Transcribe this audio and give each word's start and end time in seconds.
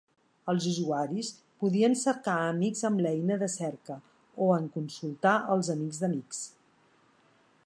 Els 0.51 0.63
usuaris 0.69 1.29
podien 1.63 1.97
cercar 2.05 2.37
amics 2.55 2.81
amb 2.91 3.05
l'eina 3.07 3.39
de 3.45 3.51
cerca 3.59 4.01
o 4.47 4.51
en 4.57 4.67
consultar 4.79 5.39
els 5.57 5.75
amics 5.79 6.05
d'amics. 6.05 6.47